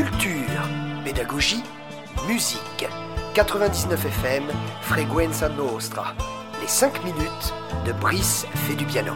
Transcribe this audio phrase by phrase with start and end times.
[0.00, 0.66] Culture,
[1.04, 1.62] pédagogie,
[2.26, 2.88] musique.
[3.34, 4.44] 99 FM,
[4.80, 6.14] Freguenza Nostra.
[6.62, 7.52] Les 5 minutes
[7.84, 9.12] de Brice fait du piano.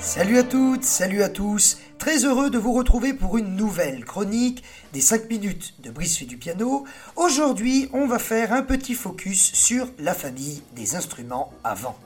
[0.00, 1.78] Salut à toutes, salut à tous.
[1.98, 6.24] Très heureux de vous retrouver pour une nouvelle chronique des 5 minutes de Brice fait
[6.24, 6.84] du piano.
[7.14, 11.96] Aujourd'hui, on va faire un petit focus sur la famille des instruments à vent.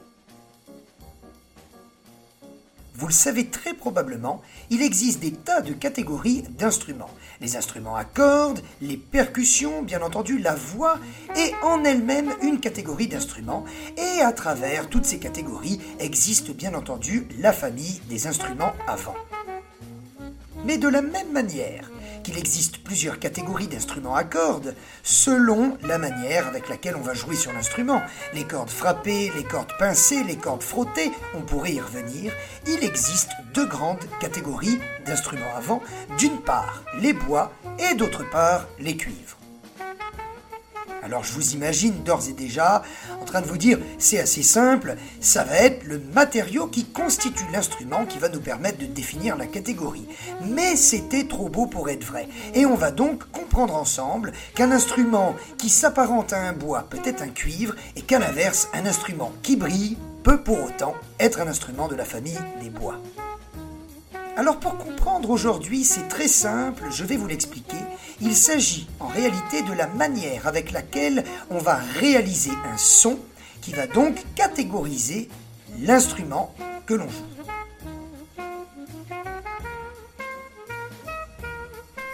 [2.98, 7.10] Vous le savez très probablement, il existe des tas de catégories d'instruments.
[7.40, 10.98] Les instruments à cordes, les percussions, bien entendu la voix,
[11.36, 13.64] est en elle-même une catégorie d'instruments.
[13.96, 19.14] Et à travers toutes ces catégories existe bien entendu la famille des instruments à vent.
[20.64, 21.88] Mais de la même manière,
[22.22, 27.36] qu'il existe plusieurs catégories d'instruments à cordes selon la manière avec laquelle on va jouer
[27.36, 28.02] sur l'instrument.
[28.34, 32.32] Les cordes frappées, les cordes pincées, les cordes frottées, on pourrait y revenir.
[32.66, 35.82] Il existe deux grandes catégories d'instruments à vent.
[36.18, 39.37] D'une part, les bois et d'autre part, les cuivres.
[41.02, 42.82] Alors je vous imagine d'ores et déjà
[43.20, 47.44] en train de vous dire c'est assez simple, ça va être le matériau qui constitue
[47.52, 50.06] l'instrument qui va nous permettre de définir la catégorie.
[50.44, 52.28] Mais c'était trop beau pour être vrai.
[52.54, 57.22] Et on va donc comprendre ensemble qu'un instrument qui s'apparente à un bois peut être
[57.22, 61.88] un cuivre et qu'à l'inverse un instrument qui brille peut pour autant être un instrument
[61.88, 63.00] de la famille des bois.
[64.36, 67.76] Alors pour comprendre aujourd'hui, c'est très simple, je vais vous l'expliquer.
[68.20, 73.18] Il s'agit en réalité de la manière avec laquelle on va réaliser un son
[73.60, 75.28] qui va donc catégoriser
[75.80, 76.52] l'instrument
[76.86, 77.24] que l'on joue.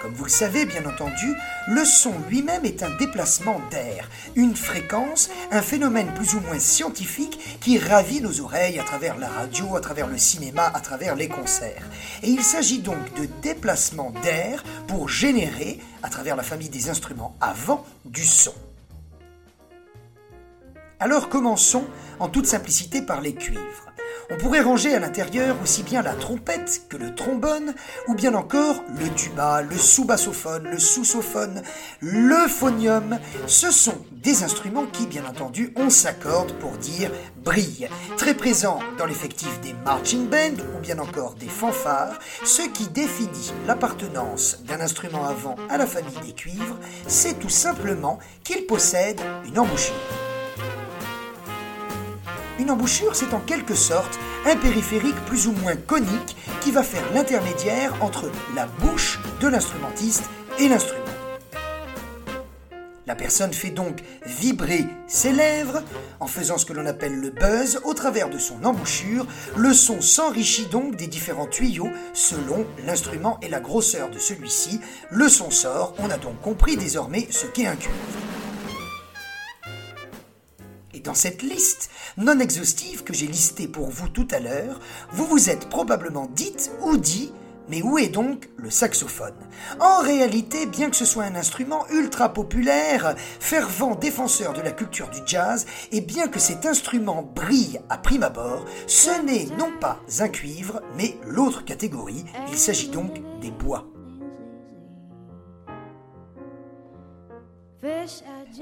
[0.05, 1.35] Comme vous le savez, bien entendu,
[1.67, 7.59] le son lui-même est un déplacement d'air, une fréquence, un phénomène plus ou moins scientifique
[7.63, 11.29] qui ravit nos oreilles à travers la radio, à travers le cinéma, à travers les
[11.29, 11.89] concerts.
[12.23, 17.35] Et il s'agit donc de déplacement d'air pour générer, à travers la famille des instruments
[17.41, 18.53] avant, du son.
[21.01, 21.87] Alors commençons
[22.21, 23.94] en toute simplicité par les cuivres.
[24.31, 27.75] On pourrait ranger à l'intérieur aussi bien la trompette que le trombone,
[28.09, 31.63] ou bien encore le tuba, le sous-bassophone, le sous-sophone,
[32.01, 33.19] le phonium.
[33.47, 37.11] Ce sont des instruments qui, bien entendu, on s'accorde pour dire
[37.45, 37.89] brille.
[38.17, 43.53] Très présent dans l'effectif des marching bands ou bien encore des fanfares, ce qui définit
[43.67, 49.59] l'appartenance d'un instrument avant à la famille des cuivres, c'est tout simplement qu'il possède une
[49.59, 50.24] embouchure.
[52.65, 57.05] Une embouchure, c'est en quelque sorte un périphérique plus ou moins conique qui va faire
[57.13, 60.25] l'intermédiaire entre la bouche de l'instrumentiste
[60.59, 61.05] et l'instrument.
[63.07, 65.83] La personne fait donc vibrer ses lèvres
[66.21, 69.27] en faisant ce que l'on appelle le buzz au travers de son embouchure.
[69.59, 74.81] Le son s'enrichit donc des différents tuyaux selon l'instrument et la grosseur de celui-ci.
[75.11, 78.34] Le son sort, on a donc compris désormais ce qu'est un cuivre.
[81.05, 84.81] Dans cette liste non exhaustive que j'ai listée pour vous tout à l'heure,
[85.13, 87.31] vous vous êtes probablement dites ou dit
[87.69, 89.35] mais où est donc le saxophone?
[89.81, 95.09] En réalité, bien que ce soit un instrument ultra populaire, fervent défenseur de la culture
[95.09, 100.01] du jazz, et bien que cet instrument brille à prime abord, ce n'est non pas
[100.19, 103.87] un cuivre, mais l'autre catégorie, il s'agit donc des bois.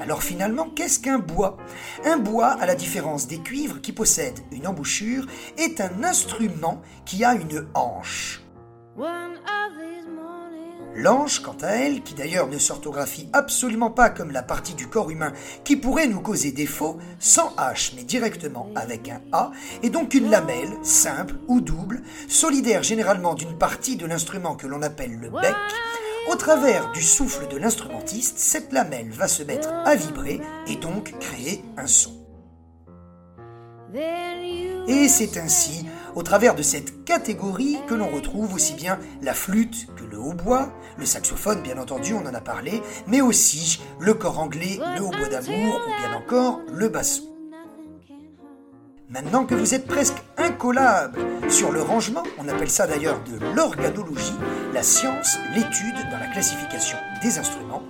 [0.00, 1.56] Alors finalement, qu'est-ce qu'un bois?
[2.04, 5.26] Un bois, à la différence des cuivres qui possèdent une embouchure,
[5.58, 8.42] est un instrument qui a une hanche.
[10.94, 15.10] L'anche, quant à elle, qui d'ailleurs ne s'orthographie absolument pas comme la partie du corps
[15.10, 15.32] humain
[15.64, 19.52] qui pourrait nous causer défaut, sans H mais directement avec un A,
[19.82, 24.82] est donc une lamelle, simple ou double, solidaire généralement d'une partie de l'instrument que l'on
[24.82, 25.54] appelle le bec,
[26.30, 31.14] au travers du souffle de l'instrumentiste, cette lamelle va se mettre à vibrer et donc
[31.18, 32.12] créer un son.
[34.88, 39.88] Et c'est ainsi, au travers de cette catégorie, que l'on retrouve aussi bien la flûte
[39.96, 44.38] que le hautbois, le saxophone bien entendu, on en a parlé, mais aussi le corps
[44.38, 47.31] anglais, le hautbois d'amour ou bien encore le basson.
[49.12, 51.20] Maintenant que vous êtes presque incollable
[51.50, 54.32] sur le rangement, on appelle ça d'ailleurs de l'organologie,
[54.72, 57.82] la science, l'étude dans la classification des instruments,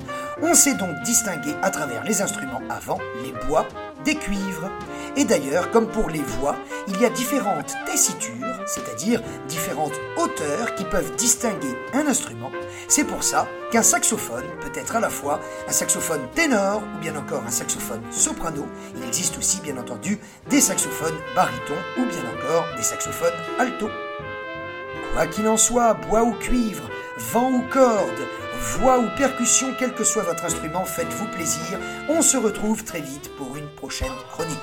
[0.43, 3.69] on sait donc distinguer à travers les instruments avant les bois
[4.05, 4.71] des cuivres.
[5.17, 6.57] Et d'ailleurs, comme pour les voix,
[6.89, 12.51] il y a différentes tessitures, c'est-à-dire différentes hauteurs qui peuvent distinguer un instrument.
[12.89, 17.15] C'est pour ça qu'un saxophone peut être à la fois un saxophone ténor ou bien
[17.17, 18.67] encore un saxophone soprano.
[18.97, 23.89] Il existe aussi bien entendu des saxophones barytons ou bien encore des saxophones alto.
[25.13, 26.89] Quoi qu'il en soit, bois ou cuivre,
[27.19, 28.21] vent ou corde,
[28.63, 31.79] voix ou percussion, quel que soit votre instrument, faites-vous plaisir.
[32.09, 34.59] On se retrouve très vite pour une prochaine chronique.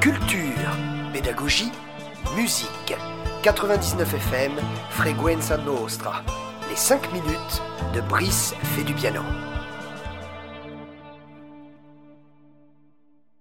[0.00, 0.70] Culture,
[1.12, 1.72] pédagogie,
[2.36, 2.96] musique.
[3.42, 4.52] 99 FM,
[4.90, 6.22] Frequenza Nostra.
[6.70, 7.62] Les 5 minutes
[7.94, 9.47] de Brice fait.